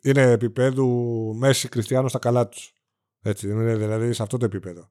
[0.03, 0.87] είναι επίπεδου
[1.39, 2.73] Μέση Κριστιανό στα καλά τους.
[3.23, 4.91] Έτσι, είναι δηλαδή σε αυτό το επίπεδο.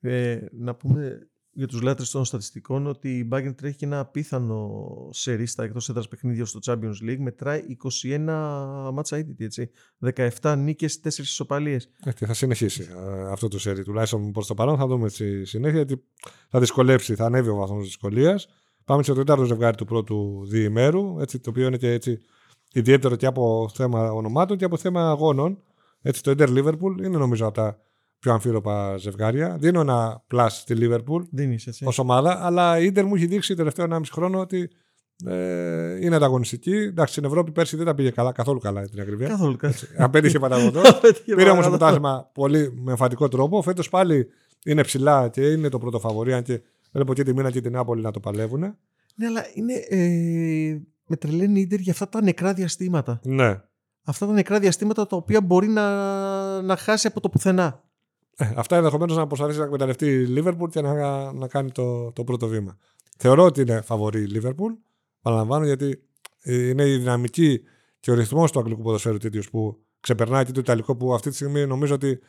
[0.00, 4.70] Ε, να πούμε για τους λάτρες των στατιστικών ότι η Bayern τρέχει και ένα απίθανο
[5.10, 7.18] σερίστα εκτός έδρας παιχνίδια στο Champions League.
[7.18, 7.62] Μετράει
[8.04, 9.70] 21 μάτσα ήδη, έτσι.
[10.40, 11.90] 17 νίκες, 4 ισοπαλίες.
[12.04, 13.82] Έτσι, θα συνεχίσει ε, αυτό το σερί.
[13.82, 16.02] Τουλάχιστον προς το παρόν θα δούμε στη συνέχεια γιατί
[16.48, 18.48] θα δυσκολέψει, θα ανέβει ο βαθμός δυσκολίας.
[18.84, 22.20] Πάμε στο τέταρτο ζευγάρι του πρώτου διημέρου, έτσι, το οποίο είναι και έτσι
[22.72, 25.62] ιδιαίτερο και από θέμα ονομάτων και από θέμα αγώνων.
[26.02, 27.80] Έτσι, το Inter Liverpool είναι νομίζω από τα
[28.20, 29.56] πιο αμφίροπα ζευγάρια.
[29.60, 31.22] Δίνω ένα plus στη Liverpool
[31.84, 34.70] ως ομάδα, αλλά η Inter μου έχει δείξει τελευταίο 1,5 χρόνο ότι
[35.26, 36.74] ε, είναι ανταγωνιστική.
[36.74, 39.28] Εντάξει, στην Ευρώπη πέρσι δεν τα πήγε καλά, καθόλου καλά την ακριβία.
[39.28, 39.74] Καθόλου καλά.
[39.96, 40.80] Απέτυχε παταγωγό.
[41.24, 43.62] Πήρε όμως το πρωτάθλημα πολύ με εμφαντικό τρόπο.
[43.62, 44.26] Φέτος πάλι
[44.64, 46.60] είναι ψηλά και είναι το πρώτο φαβορή, αν και
[46.92, 48.60] Βλέπω και τη Μίνα και την Νεάπολη να το παλεύουν.
[49.14, 49.74] Ναι, αλλά είναι.
[49.88, 53.20] Ε, με τρελαίνει Ιντερ για αυτά τα νεκρά διαστήματα.
[53.24, 53.60] Ναι.
[54.04, 57.84] Αυτά τα νεκρά διαστήματα τα οποία μπορεί να, να χάσει από το πουθενά.
[58.40, 62.24] Ε, αυτά ενδεχομένως να προσπαθήσει να εκμεταλλευτεί η Λίβερπουλ και να, να κάνει το, το
[62.24, 62.78] πρώτο βήμα.
[63.18, 64.72] Θεωρώ ότι είναι φαβορή η Λίβερπουλ.
[65.20, 66.02] Παραλαμβάνω γιατί
[66.44, 67.60] είναι η δυναμική
[68.00, 71.34] και ο ρυθμός του αγγλικού ποδοσφαίρου τέτοιος που ξεπερνάει και το Ιταλικό που αυτή τη
[71.34, 72.20] στιγμή νομίζω ότι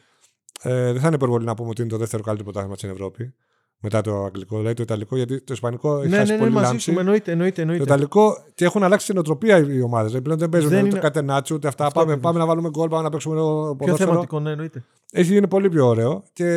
[0.62, 3.34] ε, δεν θα είναι υπερβολή να πούμε ότι είναι το δεύτερο καλύτερο πρωτάθλημα στην Ευρώπη
[3.84, 6.56] μετά το αγγλικό, δηλαδή το ιταλικό, γιατί το ισπανικό έχει ναι, χάσει ναι, πολύ ναι,
[6.56, 6.92] μαζί λάμψη.
[6.92, 7.86] Σου, εννοείται, εννοείται, εννοείται.
[7.86, 10.08] Το ιταλικό και έχουν αλλάξει την οτροπία οι ομάδες.
[10.08, 11.00] Δηλαδή πλέον δεν παίζουν δεν ούτε είναι...
[11.00, 11.92] κατενάτσου ούτε αυτά.
[11.92, 13.96] πάμε, πάμε να βάλουμε γκολ, πάμε να παίξουμε ποδόσφαιρο.
[13.96, 14.84] Πιο θεματικό, ναι, εννοείται.
[15.12, 16.48] Έχει γίνει πολύ πιο ωραίο και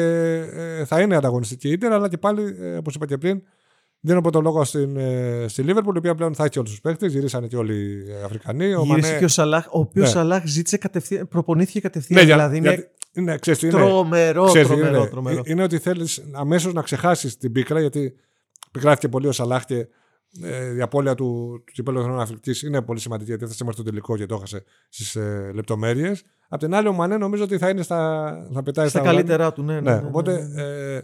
[0.52, 3.42] ε, θα είναι ανταγωνιστική ίντερ, αλλά και πάλι, ε, όπως είπα και πριν,
[4.00, 6.80] δίνω από τον λόγο στην, ε, στη Λίβερπουλ, η οποία πλέον θα έχει όλους τους
[6.80, 7.12] παίκτες.
[7.12, 8.64] Γυρίσανε και όλοι οι Αφρικανοί.
[8.66, 9.18] Γύρισε Μανέ...
[9.18, 10.12] και ο Σαλάχ, ο οποίος ναι.
[10.12, 12.20] Σαλάχ ζήτησε κατευθείαν, προπονήθηκε κατευθείαν.
[12.20, 15.42] Ναι, δηλαδή, για, είναι, ξέρεις, είναι, τρομερό, ξέρεις, τρομερό, είναι, τρομερό.
[15.44, 18.14] Είναι ότι θέλεις αμέσως να ξεχάσεις την πίκρα, γιατί
[18.70, 19.86] πικράθηκε πολύ ο Σαλάχ και
[20.42, 23.90] ε, η απώλεια του, του κυπέλου Εθνών Αφρική είναι πολύ σημαντική γιατί έφτασε μέχρι το
[23.90, 26.22] τελικό και το έχασε στις ε, λεπτομέρειες.
[26.48, 28.32] Απ' την άλλη, ο Μανέ νομίζω ότι θα είναι στα.
[28.52, 29.74] Θα πετάει Στα στα καλύτερά του, ναι.
[29.74, 30.62] ναι, ναι, ναι, ναι, οπότε ναι.
[30.62, 30.94] ε,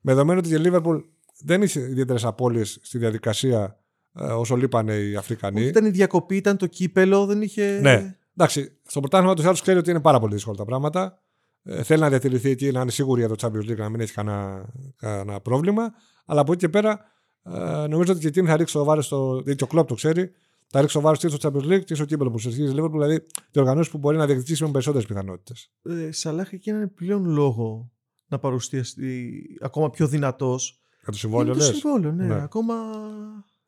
[0.00, 0.98] με δεδομένο ότι η Λίβερπουλ
[1.44, 3.76] δεν είχε ιδιαίτερες απώλειες στη διαδικασία
[4.14, 5.60] ε, όσο λείπανε οι Αφρικανοί.
[5.60, 7.78] Όχι, Ήταν η διακοπή, ήταν το κύπελο, δεν είχε.
[7.82, 8.16] Ναι.
[8.36, 11.21] Εντάξει, στο πρωτάθλημα τους άλλους ξέρει ότι είναι πάρα πολύ δύσκολα τα πράγματα.
[11.62, 14.12] Ε, θέλει να διατηρηθεί εκεί, να είναι σίγουρη για το Champions League, να μην έχει
[14.12, 14.64] κανένα,
[14.96, 15.92] κανένα πρόβλημα.
[16.26, 17.00] Αλλά από εκεί και πέρα,
[17.42, 19.30] ε, νομίζω ότι και εκείνη θα ρίξει το βάρος στο.
[19.30, 20.32] Δηλαδή και ο Κλόπ το ξέρει,
[20.66, 22.90] θα ρίξει το βάρος και στο Champions League και στο κύπελο που συζητήσει η Liverpool,
[22.90, 25.70] δηλαδή διοργανώσει που μπορεί να διεκδικήσει με περισσότερες πιθανότητες.
[25.82, 27.90] Ε, Σαλάχ εκεί έναν πλέον λόγο
[28.26, 30.80] να παρουσιαστεί ακόμα πιο δυνατός.
[31.02, 32.24] Για το συμβόλαιο, το λες; συμβόλαιο, ναι.
[32.26, 32.42] Ναι.
[32.42, 32.74] Ακόμα.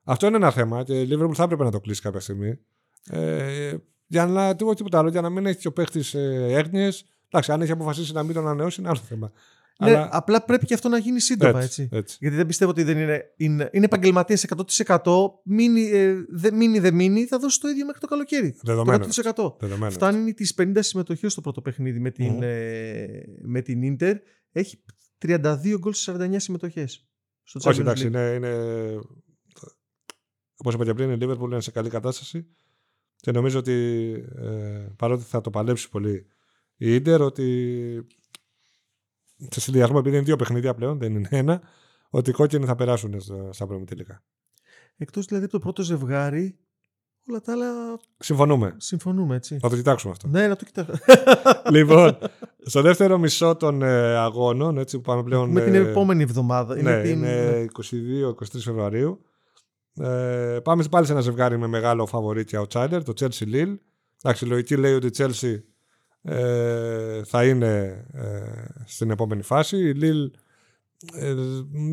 [0.04, 2.58] Αυτό είναι ένα θέμα και η Liverpool θα έπρεπε να το κλείσει κάποια στιγμή.
[3.10, 7.04] Ε, για να, τίποτα, τίποτα άλλο, για να μην έχει και ο παίχτη ε, έγνοιες.
[7.34, 9.32] Εντάξει, αν έχει αποφασίσει να μην τον ανανεώσει, είναι άλλο θέμα.
[9.78, 11.88] Ναι, Αλλά- απλά πρέπει και αυτό να γίνει σύντομα, έτσι.
[11.92, 12.16] έτσι.
[12.20, 13.24] Γιατί δεν πιστεύω ότι δεν είναι.
[13.36, 15.40] Είναι, είναι επαγγελματίες 100%.
[15.44, 18.56] Μείνει, ε, δεν μείνει, δεν μείνει, θα δώσει το ίδιο μέχρι το καλοκαίρι.
[18.62, 18.98] Δεδομένο.
[18.98, 19.56] Το 100%.
[19.60, 19.90] Δεδομένο.
[19.92, 22.42] Φτάνει τις 50 συμμετοχές στο πρώτο παιχνίδι με την, Μμμ.
[22.42, 23.06] ε,
[23.42, 24.16] με την Ίντερ.
[24.52, 24.82] Έχει
[25.18, 27.08] 32 γκολ στις 49 συμμετοχές.
[27.42, 28.08] Στο Όχι, Champions εντάξει, League.
[28.08, 28.32] είναι.
[28.36, 28.52] είναι...
[30.56, 32.46] Όπως είπα και πριν, η Liverpool είναι σε καλή κατάσταση
[33.16, 33.72] και νομίζω ότι
[34.36, 36.26] ε, παρότι θα το παλέψει πολύ
[36.76, 38.06] η Ιντερ, ότι
[39.50, 41.62] σε συνδυασμό, επειδή είναι δύο παιχνίδια πλέον, δεν είναι ένα,
[42.10, 44.22] ότι οι κόκκινοι θα περάσουν στα, στα πρώιμη τελικά.
[44.96, 46.58] Εκτός δηλαδή από το πρώτο ζευγάρι,
[47.28, 48.74] όλα τα άλλα Συμφωνούμε.
[48.78, 49.58] συμφωνούμε, έτσι.
[49.58, 50.28] Θα το κοιτάξουμε αυτό.
[50.28, 50.92] Ναι, να το κοιτάξω.
[51.76, 52.18] λοιπόν,
[52.62, 55.50] στο δεύτερο μισό των ε, αγώνων, έτσι που πάμε πλέον.
[55.50, 56.74] με την ε, επόμενη εβδομάδα.
[56.74, 57.12] ναι, είναι την...
[57.12, 57.66] είναι
[58.40, 59.24] 22-23 Φεβρουαρίου.
[60.00, 63.76] Ε, πάμε πάλι σε ένα ζευγάρι με μεγάλο φαβορή και outsider, το Chelsea Lille.
[64.22, 65.73] Εντάξει, η λογική λέει ότι η Chelsea
[66.26, 68.40] ε, θα είναι ε,
[68.84, 69.76] στην επόμενη φάση.
[69.88, 70.30] Η Lille
[71.14, 71.34] ε,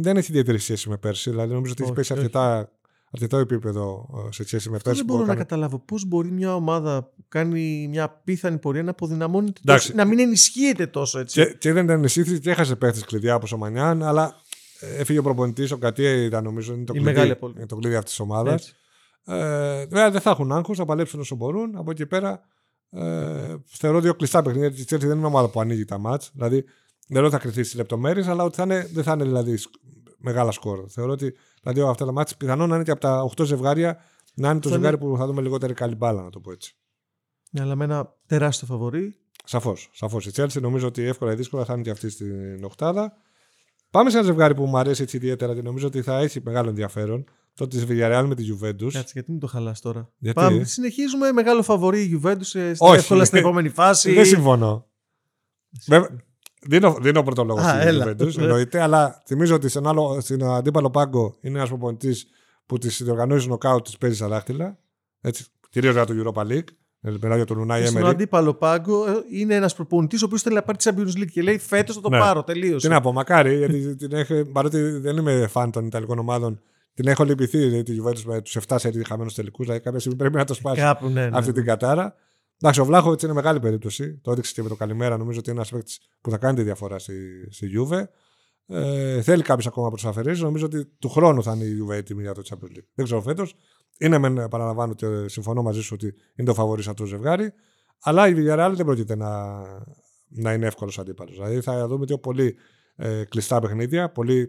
[0.02, 1.30] δεν έχει ιδιαίτερη σχέση με πέρσι.
[1.30, 2.22] Δηλαδή νομίζω ότι έχει Όχι, πέσει όχι.
[2.22, 2.72] αρκετά,
[3.12, 5.06] αρκετό επίπεδο ε, σε σχέση με Αυτό πέρσι.
[5.06, 8.84] δεν που μπορώ να έκανε- καταλάβω πώς μπορεί μια ομάδα που κάνει μια πίθανη πορεία
[8.84, 9.86] να αποδυναμώνεται Εντάξει.
[9.92, 11.44] τόσο, να μην ενισχύεται τόσο έτσι.
[11.46, 14.36] Και, και δεν ήταν ενισχύθη και έχασε παίχτες κλειδιά από ο Μανιάν, αλλά
[14.80, 15.72] ε, έφυγε ο προπονητής.
[15.72, 17.56] Ο Κατία ήταν νομίζω είναι το, Η κλειδί, μεγάλη απώλεια.
[17.58, 18.54] είναι το κλειδί αυτής της ομάδας.
[18.54, 18.74] Έτσι.
[19.26, 21.76] Ε, βέβαια δεν θα έχουν άγχος, θα παλέψουν όσο μπορούν.
[21.76, 22.42] Από εκεί πέρα
[22.92, 24.68] ε, θεωρώ δύο κλειστά παιχνίδια.
[24.70, 26.32] Γιατί η Chelsea δεν είναι ομάδα που ανοίγει τα μάτς.
[26.34, 26.64] Δηλαδή
[27.08, 29.58] δεν λέω ότι θα κρυθεί στις λεπτομέρειες, αλλά ότι θα είναι, δεν θα είναι δηλαδή
[29.58, 29.74] σκ-
[30.18, 30.86] μεγάλα σκόρ.
[30.90, 33.98] Θεωρώ ότι δηλαδή, αυτά τα μάτς πιθανόν να είναι και από τα 8 ζευγάρια
[34.34, 36.76] να είναι το Θα ζευγάρι που θα δούμε λιγότερη καλή μπάλα, να το πω έτσι.
[37.52, 39.16] Ναι, αλλά με ένα τεράστιο φαβορή.
[39.46, 39.90] Σαφώς.
[39.94, 40.26] Σαφώς.
[40.26, 43.14] Η Chelsea νομίζω ότι εύκολα ή δύσκολα θα είναι και αυτή στην Οχτάδα.
[43.92, 46.70] Πάμε σε ένα ζευγάρι που μου αρέσει έτσι ιδιαίτερα και νομίζω ότι θα έχει μεγάλο
[46.70, 47.26] ενδιαφέρον.
[47.62, 48.92] Το της Villarreal με τη Juventus.
[48.92, 52.96] Κάτσε, γιατί μην το χαλάς τώρα; Γιατί; Πάμε, συνεχίζουμε μεγάλο φαβορή η Juventus ε, Όχι.
[52.98, 54.14] εύκολα στην επόμενη φάση.
[54.14, 54.88] Δεν συμφωνώ.
[55.88, 56.10] Βέβαια,
[56.68, 58.06] δίνω, δίνω πρώτο λόγο Α, στην έλα.
[58.06, 58.44] Juventus, Ναι.
[58.44, 62.28] εννοείται, αλλά θυμίζω ότι στην, άλλο, στην αντίπαλο πάγκο είναι ένας προπονητής
[62.66, 64.78] που τις διοργανώσει νοκάουτ της παίζει στα δάχτυλα.
[65.22, 66.68] Έτσι, κυρίως για το Europa League.
[67.02, 68.14] Ε, Μιλάω για τον Λουνάι Στον Έμερι.
[68.14, 71.42] αντίπαλο πάγκο ε, είναι ένας προπονητής ο οποίος θέλει να πάρει τη Champions League και
[71.42, 72.20] λέει φέτος θα το Ναι.
[72.20, 72.44] πάρω.
[72.44, 72.88] Τελείωσε.
[72.88, 76.62] Τι να πω, μακάρι, γιατί την έχω, παρότι δεν είμαι φαν των Ιταλικών ομάδων,
[76.94, 79.66] την έχω λυπηθεί δηλαδή, τη Juventus με τους 7 σερί χαμένους τελικούς.
[79.66, 81.38] Δηλαδή κάποια στιγμή πρέπει να το σπάσει Κάπου, ναι, ναι.
[81.38, 82.16] αυτή την κατάρα.
[82.62, 84.18] Εντάξει, ο Βλάχοβιτς είναι μεγάλη περίπτωση.
[84.18, 85.18] Το έδειξε και με το καλημέρα.
[85.18, 87.14] Νομίζω ότι είναι ένας παίκτης που θα κάνει τη διαφορά στη,
[87.50, 88.04] στη Juve.
[88.68, 90.42] Ε, θέλει κάποιος ακόμα να προσαφερήσει.
[90.42, 92.86] Νομίζω ότι του χρόνου θα είναι η Juve έτοιμη για το Champions League.
[92.94, 93.56] Δεν ξέρω φέτος.
[93.98, 97.54] Είναι μεν, παραλαμβάνω και συμφωνώ μαζί σου ότι είναι το φαβορή αυτό το ζευγάρι.
[98.02, 99.62] Αλλά η Villarreal δεν πρόκειται να,
[100.28, 101.34] να είναι εύκολος αντίπαλος.
[101.34, 102.56] Δηλαδή θα δούμε δύο πολύ
[102.96, 104.48] ε, κλειστά παιχνίδια, πολύ ε,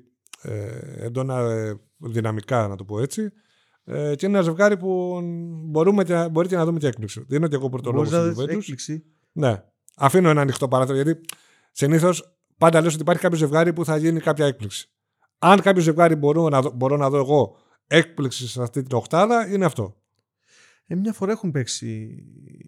[0.99, 3.33] έντονα ε, δυναμικά, να το πω έτσι.
[3.85, 5.21] Ε, και είναι ένα ζευγάρι που
[5.65, 7.25] μπορούμε και, μπορεί και να δούμε και έκπληξη.
[7.29, 8.57] Δίνω και εγώ πρώτο λόγο Μπορείς να στην δεις Juventus.
[8.59, 9.05] έκπληξη.
[9.33, 9.63] Ναι.
[9.97, 11.21] Αφήνω ένα ανοιχτό παράθυρο γιατί
[11.73, 14.89] συνήθως πάντα λες ότι υπάρχει κάποιο ζευγάρι που θα γίνει κάποια έκπληξη.
[15.39, 19.47] Αν κάποιο ζευγάρι μπορώ να, δω, μπορώ να δω εγώ έκπληξη σε αυτή την οχτάδα,
[19.53, 19.97] είναι αυτό.
[20.87, 22.17] Ε, μια φορά έχουν παίξει.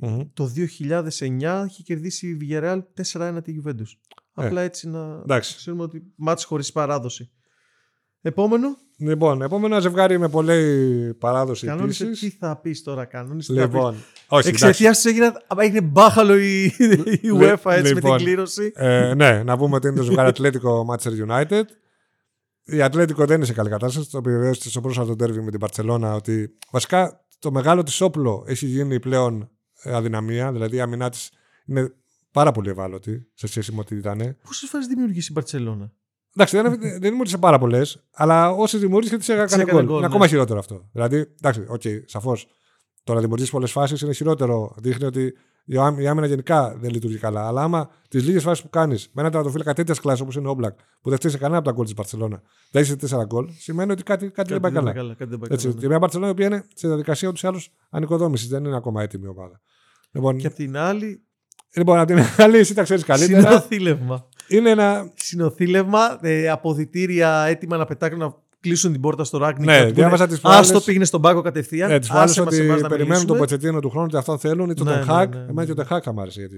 [0.01, 0.21] Μμμ.
[0.33, 2.83] Το 2009 είχε κερδίσει η Villarreal
[3.13, 3.97] 4-1 τη Juventus.
[4.33, 5.57] Απλά έτσι να Ε, Εντάξει.
[5.57, 7.31] ξέρουμε ότι μάτς χωρίς παράδοση.
[8.27, 8.77] Επόμενο.
[8.97, 12.37] Λοιπόν, επόμενο ένα ζευγάρι με πολλή παράδοση Κανόνισε τι επίση.
[12.41, 13.05] θα πεις τώρα.
[13.05, 13.75] Κανόνισε τι θα πεις.
[13.75, 13.95] Λοιπόν,
[14.29, 14.67] όχι, εντάξει.
[14.67, 18.17] Εξαιτίας του έγινε, έγινε μπάχαλο η, η UEFA έτσι με Λοιπόν.
[18.17, 18.73] την κλήρωση.
[18.75, 21.63] Ε, ναι, να πούμε ότι είναι το ζευγάρι Ατλέτικο Manchester United.
[22.65, 24.11] Η Ατλέτικο δεν είναι σε καλή κατάσταση.
[24.11, 28.67] Το επιβεβαίωσε στο πρόσφατο ντέρμπι με την Μπαρσελόνα ότι βασικά το μεγάλο της όπλο έχει
[28.67, 29.51] γίνει πλέον
[29.83, 30.53] ε, αδυναμία.
[30.53, 31.31] Δηλαδή η αμυνά της
[31.67, 31.93] είναι
[32.31, 34.37] πάρα πολύ ευάλωτη σε σχέση με ό,τι ήταν.
[34.45, 35.93] Πόσες φορές δημιούργησε η Μπαρσελόνα.
[36.37, 39.83] Εντάξει, δεν, δεν δημιούργησε πάρα πολλές, αλλά όσες δημιούργησε τις έκανε έκανε γκολ.
[39.85, 40.07] γκολ, Είναι ναι.
[40.07, 40.88] ακόμα χειρότερο αυτό.
[40.92, 42.47] Δηλαδή, εντάξει, οκ, σαφώς.
[43.05, 44.75] Το να δημιουργήσεις πολλές φάσεις είναι χειρότερο.
[44.79, 45.35] Δείχνει ότι
[45.66, 47.47] Η άμυ- η άμυνα γενικά δεν λειτουργεί καλά.
[47.47, 50.51] Αλλά άμα τις λίγες φάσεις που κάνεις με ένα τερματοφύλακα τέτοιας κλάση όπως είναι ο
[50.51, 53.92] Όμπλακ, που δεν φταίει κανένα από τα γκολ της Μπαρσελόνα, δεν έχει τέσσερα γκολ, σημαίνει
[53.92, 54.92] ότι κάτι, κάτι, δεν πάει καλά.
[54.92, 55.81] κάτι δεν πάει Έτσι, καλά, ναι.
[55.81, 59.03] Και μια Μπαρσελόνα η οποία είναι σε διαδικασία ούτως ή άλλως ανοικοδόμησης, δεν είναι ακόμα
[59.03, 59.61] έτοιμη η ομάδα.
[60.12, 61.23] Λοιπόν, Και απ' την άλλη,
[61.77, 63.40] λοιπόν από την άλλη, εσύ τα ξέρεις καλύτερα.
[63.49, 64.29] συνοθήλευμα.
[64.57, 65.11] Είναι ένα.
[65.14, 69.67] Συνοθήλευμα, ε, αποδητήρια έτοιμα να πετάξουν να κλείσουν την πόρτα στο Ράγνικ.
[69.67, 71.90] Ναι, να του πούνε, διάβασα τις Α προάλλες- το πήγαινε στον πάγκο κατευθείαν.
[71.90, 73.38] Ναι, τις άσε φορέ μας ότι εμάς να περιμένουν τον μιλήσουμε.
[73.38, 75.35] Ποτσετίνο του χρόνου και αυτόν θέλουν ή τον Ναι, Τενχάκ.
[75.35, 75.81] ναι, ναι, Εμένα και ο ναι.
[75.85, 76.40] Τενχάκ θα μ' άρεσε.
[76.40, 76.57] Γιατί...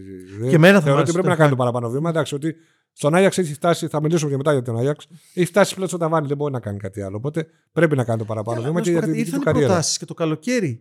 [0.48, 1.50] Και εμένα θα μ' Θεωρώ άρεσε ότι ο πρέπει να Ten κάνει Hag.
[1.50, 2.08] το παραπάνω βήμα.
[2.10, 2.54] Εντάξει, ότι
[2.92, 5.06] στον Άγιαξ έχει φτάσει, θα μιλήσουμε και μετά για τον Άγιαξ.
[5.34, 7.16] Έχει φτάσει πλέον στο ταβάνι, δεν μπορεί να κάνει κάτι άλλο.
[7.16, 9.18] Οπότε πρέπει να κάνει το παραπάνω Και βήμα να και σου πω για τη κάτι,
[9.18, 9.72] δική του Ήρθαν καριέρα.
[9.72, 10.80] προτάσεις και το καλοκαίρι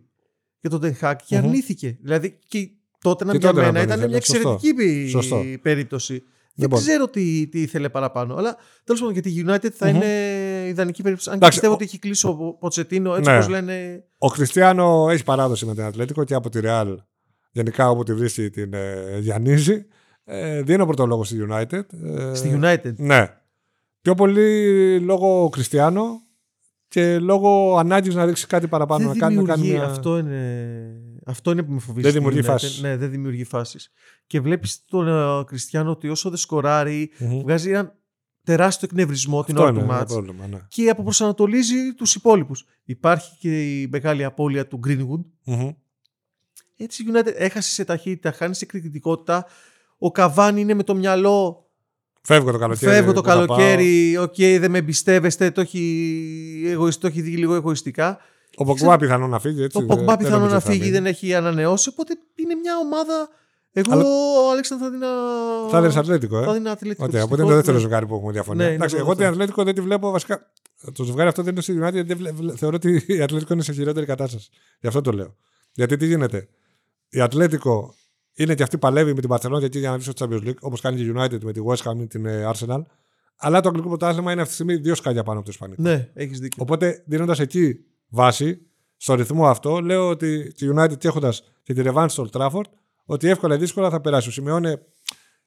[0.60, 1.44] για τον Τενχάκ και Μμμ.
[1.44, 1.98] αρνήθηκε.
[2.02, 2.68] Δηλαδή και
[3.00, 4.50] τότε να Και για τότε να μένα τον ήταν ήθελε, μια σωστό.
[4.58, 5.42] εξαιρετική πε- Σωστό.
[5.62, 6.22] περίπτωση.
[6.58, 6.78] Λοιπόν.
[6.78, 8.34] Δεν ξέρω τι, τι ήθελε παραπάνω.
[8.34, 9.94] Αλλά τέλος πάντων για τη United θα Μμμ.
[9.94, 10.06] είναι
[10.68, 11.30] ιδανική περίπτωση.
[11.30, 13.36] Αν και Εντάξει, πιστεύω ο- ότι έχει κλείσει ο Ποτσετίνο έτσι Ναι.
[13.36, 14.04] όπως λένε.
[14.18, 16.98] Ο Χριστιανό έχει παράδοση με την Ατλέτικο και από τη Ρεάλ.
[17.50, 19.86] Γενικά όπου τη βρίσκει την ε, διανύζει.
[20.24, 21.82] Ε, δίνω πρώτο λόγο στη United.
[22.04, 23.26] Ε, Στη United; Ναι.
[24.00, 26.20] Πιο πολύ λόγω Κριστιανό
[26.88, 29.04] και λόγω ανάγκης να δείξει κάτι παραπάνω.
[29.08, 29.90] δεν να κάνει, να δημιουργεί, κάνει μια...
[29.90, 32.02] αυτό, είναι, αυτό είναι που με φοβίζει.
[32.02, 32.50] Δεν στη δημιουργεί United.
[32.52, 32.80] φάσεις.
[32.80, 33.90] Ναι, δεν δημιουργεί φάσεις.
[34.26, 37.40] Και βλέπεις τον ε, Κριστιανό ότι όσο δεν σκοράρει, Μμμ.
[37.40, 37.92] βγάζει έναν
[38.44, 40.46] τεράστιο εκνευρισμό την Αυτό ώρα είναι του ένα ματς πρόβλημα.
[40.46, 40.58] Ναι.
[40.68, 42.64] και αποπροσανατολίζει τους υπόλοιπους.
[42.84, 45.24] Υπάρχει και η μεγάλη απώλεια του Greenwood.
[45.44, 45.70] Μμμ.
[46.76, 49.46] Έτσι η United έχασε σε ταχύτητα, χάνει σε κριτικότητα.
[49.98, 51.60] Ο Καβάνι είναι με το μυαλό.
[52.22, 52.92] Φεύγω το καλοκαίρι.
[52.92, 53.46] Φεύγω το πού θα πάω.
[53.46, 54.16] καλοκαίρι.
[54.16, 55.50] Οκ, δεν με εμπιστεύεστε.
[55.50, 58.18] Το έχει, εγωισ- το έχει δει λίγο εγωιστικά.
[58.56, 59.62] Ο Ποκμπά πιθανόν να φύγει.
[59.62, 60.92] Έτσι, Το Ποκμπά δεν πιθανόν νομίζω να θα φύγει, μείνει.
[60.92, 61.88] δεν έχει ανανεώσει.
[61.88, 63.28] Οπότε είναι μια ομάδα.
[63.72, 64.04] Εγώ, Αλλά-
[64.46, 65.06] ο Αλέξανδρο, θα δίνα.
[65.70, 66.54] Θα είναι Ατλέτικο, Θα ε.
[66.54, 67.04] δίνα Ατλέτικο.
[67.04, 67.82] Ωραία, οπότε είναι Δυστυχώς, το δεύτερο ναι.
[67.82, 68.60] ζευγάρι που έχουμε διαφωνία.
[68.62, 69.34] Ναι, είναι Εντάξει, το εγώ την δεύτερο.
[69.42, 70.50] Ατλέτικο δεν τη βλέπω βασικά.
[70.92, 73.52] Το ζευγάρι αυτό δεν είναι στη United, γιατί δεν βλέ- βλέ- θεωρώ ότι η Ατλέτικο
[73.52, 74.48] είναι σε χειρότερη κατάσταση.
[74.80, 75.34] Γι' αυτό το λέω.
[75.72, 76.48] Γιατί τι γίνεται;
[77.08, 77.94] Η Ατλέτικο
[78.34, 80.58] είναι και αυτή παλεύει με την Barcelona και εκεί για να βγει στο Champions League,
[80.60, 82.82] όπως κάνει και η United με τη West Ham ή την ε, Arsenal.
[83.36, 85.82] Αλλά το αγγλικό πρωτάθλημα είναι αυτή τη στιγμή δύο σκάλια πάνω από το Ισπανικό.
[85.82, 86.62] Ναι, έχεις δίκιο.
[86.62, 88.60] Οπότε δίνοντας εκεί βάση,
[88.96, 92.64] στο ρυθμό αυτό, λέω ότι τη United και έχοντας και τη Revanche στο Old Trafford,
[93.04, 94.28] ότι εύκολα ή δύσκολα θα περάσει.
[94.28, 94.82] Ο Σιμεώνε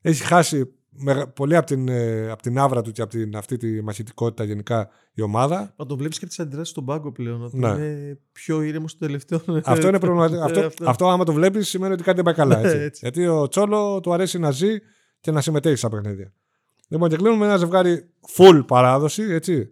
[0.01, 3.57] έχει χάσει μεγα- πολύ από την, ε, από την άβρα του και από την, αυτή
[3.57, 5.73] τη μαχητικότητα γενικά η ομάδα.
[5.77, 7.43] Μα τον βλέπεις και τις αντιδράσεις στον πάγκο πλέον.
[7.43, 7.67] ότι Ναι.
[7.67, 9.41] Είναι πιο ήρεμο στο τελευταίο.
[9.63, 10.39] αυτό είναι προβληματικό.
[10.39, 10.89] Ε, αυτό, αυτό.
[10.89, 12.59] αυτό, άμα το βλέπεις, σημαίνει ότι κάτι δεν πάει καλά.
[12.59, 12.77] Έτσι.
[12.77, 12.99] Ναι, έτσι.
[13.03, 14.77] Γιατί ο Τσόλο του αρέσει να ζει
[15.19, 16.33] και να συμμετέχει στα παιχνίδια.
[16.87, 19.21] Λοιπόν, και κλείνουμε με ένα ζευγάρι full παράδοση.
[19.23, 19.69] Έτσι.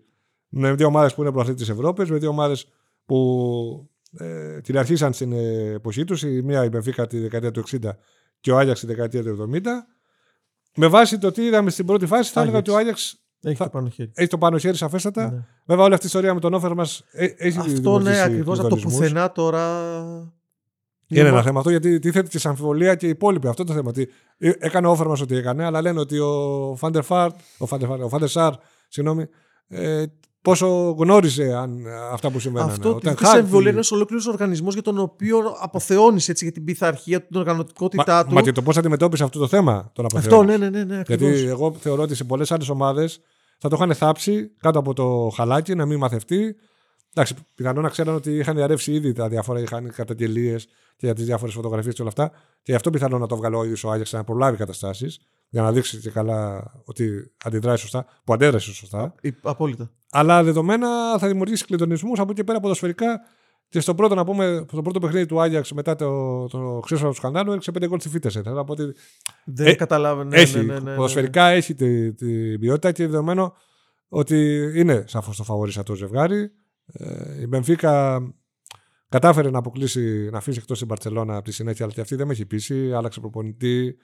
[0.50, 2.68] Με δύο ομάδες που είναι προαθλήτη τη Ευρώπης, με δύο ομάδες
[3.08, 6.24] που ε, κυριαρχήσαν στην ε, εποχή τους.
[6.24, 7.78] Η μία η Μπενφίκα τη δεκαετία του 60
[8.40, 9.62] και ο Άγιαξ τη δεκαετία του 70.
[10.76, 12.70] Με βάση το τι είδαμε στην πρώτη φάση, θα έλεγα Άγιαξ.
[12.70, 14.12] ότι ο Άγιαξ Έχει θα- το πάνω χέρι.
[14.14, 15.32] έχει το πάνω χέρι σαφέστατα.
[15.32, 15.46] Ναι.
[15.66, 18.68] Βέβαια, όλη αυτή η ιστορία με τον όφερ μας έχει Αυτό δημιουργήσει ναι, ακριβώς από
[18.68, 19.08] το κλειδονισμούς.
[19.08, 20.34] πουθενά τώρα.
[21.10, 23.48] Είναι ένα θέμα αυτό γιατί τίθεται και σε αμφιβολία και οι υπόλοιποι.
[23.48, 23.90] Αυτό το θέμα.
[23.90, 27.66] Ότι ε, έκανε ο όφερ μας ό,τι έκανε, αλλά λένε ότι ο Φάντερ Φάρ, ο
[27.66, 28.54] Φάντερ, Φάρ, ο Φάντερ Σάρ,
[28.88, 29.26] συγγνώμη,
[29.68, 30.04] ε,
[30.48, 32.70] πόσο γνώριζε αν, ε, αυτά που συμβαίνουν.
[32.70, 36.44] Αυτό Όταν ότι σε Χάρτη- αμφιβολία είναι ένα ολόκληρο οργανισμό για τον οποίο αποθεώνει έτσι
[36.44, 38.34] για την πειθαρχία του, την οργανωτικότητά Μα, του.
[38.34, 40.58] μα και το πώς αντιμετώπισε αυτό το θέμα τον Αυτό, αποθεώνεις.
[40.60, 41.44] ναι, ναι, ναι, ναι Γιατί ακριβώς.
[41.50, 43.20] εγώ θεωρώ ότι σε πολλές άλλες ομάδες
[43.60, 46.56] θα το είχαν θάψει κάτω από το χαλάκι να μην μαθευτεί.
[47.14, 51.26] Εντάξει, πιθανόν να ξέραν ότι είχαν διαρρεύσει ήδη τα διάφορα, είχαν καταγγελίες και για τις
[51.26, 52.30] διάφορες φωτογραφίες και όλα αυτά.
[52.62, 55.62] Και γι' αυτό πιθανόν να το βγάλω ο ίδιος ο Άγιαξ να προλάβει καταστάσεις για
[55.62, 59.14] να δείξει και καλά ότι αντιδράει σωστά, που αντέδρασε σωστά.
[59.22, 59.92] Ε, Απόλυτα.
[60.12, 63.20] Αλλά δεδομένα θα δημιουργήσει κλειδονισμούς από εκεί πέρα ποδοσφαιρικά.
[63.70, 67.16] Και στο πρώτο, να πούμε, στο πρώτο παιχνίδι του Άγιαξ μετά το, το ξέσπασμα του
[67.16, 68.42] σκανδάλου έριξε 5 γκολ στη Φίτεσε.
[68.42, 68.84] Θέλω να πω ότι
[69.46, 70.36] Δεν Ε, καταλάβαινε.
[70.38, 70.96] έχει, ναι, ναι, ναι, ναι, ναι.
[70.96, 73.54] ποδοσφαιρικά έχει την τη ποιότητα και δεδομένο
[74.08, 76.52] ότι είναι σαφώς το φαβορή σε αυτό το ζευγάρι.
[76.86, 78.22] Ε, η Μπενφίκα
[79.10, 82.28] κατάφερε να αποκλείσει, να αφήσει εκτός την Παρσελώνα από τη συνέχεια, αλλά και αυτή δεν
[82.28, 82.94] με έχει πείσει.
[82.94, 83.98] Άλλαξε προπονητή.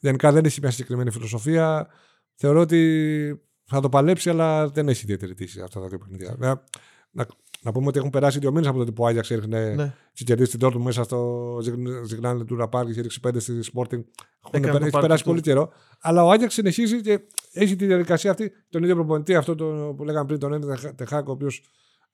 [0.00, 1.86] Γενικά δεν έχει μια συγκεκριμένη φιλοσοφία.
[2.34, 6.30] Θεωρώ ότι θα το παλέψει, αλλά δεν έχει ιδιαίτερη τύχη αυτά τα δύο παιχνίδια.
[6.38, 6.64] Βέβαια,
[7.10, 7.26] Να,
[7.62, 9.94] να πούμε ότι έχουν περάσει δύο μήνες από τότε που ο Άγιαξ έριχνε Ναι.
[10.12, 11.58] και κερδίσει την Dortmund μέσα στο
[12.04, 13.74] Ζιγνάνε του Ραπάρ και έριξε πέντε στη Sporting.
[13.92, 14.04] Έχουν
[14.50, 15.28] Έκανε περάσει, το έχει πάρτι περάσει του.
[15.28, 15.72] πολύ καιρό.
[16.00, 17.20] Αλλά ο Άγιαξ συνεχίζει και
[17.52, 18.52] έχει τη διαδικασία αυτή.
[18.68, 21.62] Τον ίδιο προπονητή, αυτό το, που λέγαμε πριν, τον Έντε Τεχάκ, ο οποίος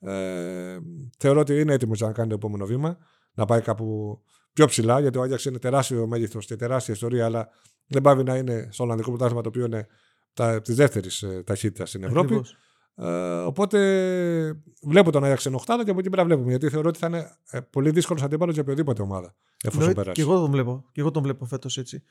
[0.00, 0.78] ε,
[1.18, 2.98] θεωρώ ότι είναι έτοιμος να κάνει το επόμενο βήμα,
[3.34, 4.18] να πάει κάπου
[4.52, 7.48] πιο ψηλά, γιατί ο Άγιαξ είναι τεράστιο μέγεθος και τεράστια ιστορία, αλλά
[7.86, 9.86] δεν πάει να είναι στο Ολλανδικό πρωτάθλημα το οποίο είναι
[10.62, 12.26] της δεύτερης ταχύτητας στην Ευρώπη.
[12.26, 12.56] Ακριβώς.
[12.94, 13.78] Ε, οπότε
[14.82, 16.50] βλέπω τον Άγιαξ εν οχτάδα και από εκεί πέρα βλέπουμε.
[16.50, 19.34] Γιατί θεωρώ ότι θα είναι ε, πολύ δύσκολος αντίπαλος για οποιοδήποτε ομάδα.
[19.62, 20.22] Εφόσον Εννοείται, περάσει.
[20.22, 20.84] Και εγώ τον βλέπω.
[20.92, 22.02] Και εγώ τον βλέπω φέτος έτσι.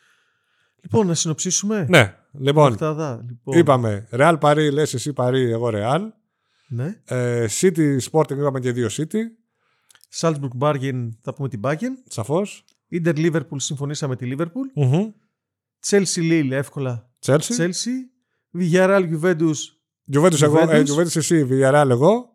[0.82, 1.86] Λοιπόν, να συνοψίσουμε.
[1.90, 3.58] Ναι, λοιπόν, Οχτάδα, λοιπόν.
[3.58, 6.02] είπαμε Real Paris, λες εσύ Paris, εγώ Real.
[6.68, 7.02] Ναι.
[7.06, 9.22] Ε, City Sporting είπαμε και δύο City.
[10.14, 11.96] Salzburg Bargain θα πούμε την Bayern.
[12.08, 12.66] Σαφώς.
[12.88, 14.74] Ιντερ Liverpool συμφωνήσαμε τη Liverpool.
[14.76, 15.12] Μμμ.
[15.88, 17.10] Chelsea Lille εύκολα.
[17.26, 17.58] Chelsea.
[17.58, 17.96] Chelsea.
[18.60, 19.56] Villarreal Juventus.
[20.14, 20.96] Juventus εγώ, ε, Juventus.
[20.96, 22.34] Juventus εσύ, Villarreal εγώ.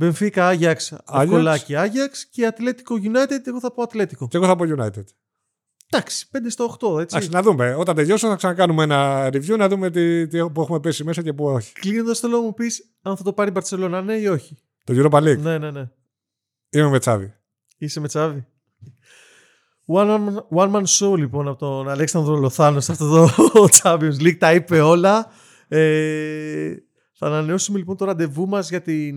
[0.00, 0.76] Benfica Ajax.
[1.20, 2.16] Εύκολα και Ajax.
[2.30, 3.46] Και Atletico United.
[3.46, 4.28] Εγώ θα πω Atletico.
[4.28, 5.04] Και εγώ θα πω United.
[5.94, 7.16] Εντάξει, 5 στο 8, έτσι.
[7.16, 7.74] Εντάξει, να δούμε.
[7.74, 11.32] Όταν τελειώσω θα ξανακάνουμε ένα review να δούμε τι, τι, που έχουμε πέσει μέσα και
[11.32, 11.72] που όχι.
[11.72, 14.58] Κλείνοντας θέλω να μου πεις αν θα το πάρει η Barcelona, ναι ή όχι.
[14.84, 15.38] Το Europa League.
[15.38, 15.90] Ναι, ναι, ναι.
[16.72, 17.34] Είμαι με τσάβη.
[17.78, 18.46] Είσαι με τσάβη.
[19.86, 23.28] One man, one man show λοιπόν από τον Αλέξανδρο Λοθάνο σε αυτό το
[23.82, 24.36] Champions League.
[24.38, 25.26] Τα είπε όλα.
[25.68, 26.74] Ε,
[27.12, 29.16] θα ανανεώσουμε λοιπόν το ραντεβού μας για, την,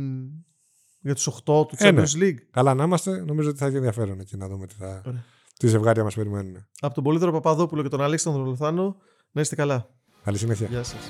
[1.00, 2.04] για τους 8 του Ε, ναι.
[2.04, 2.38] Champions League.
[2.52, 3.24] Καλά να είμαστε.
[3.26, 5.24] Νομίζω ότι θα έχει ενδιαφέρον εκεί να δούμε τι, θα, Ωραία.
[5.58, 6.68] τι ζευγάρια μας περιμένουν.
[6.80, 8.96] Από τον Πολύδωρο Παπαδόπουλο και τον Αλέξανδρο Λοθάνο
[9.32, 9.90] να είστε καλά.
[10.24, 10.68] Καλή συνέχεια.
[10.68, 11.10] Γεια σας.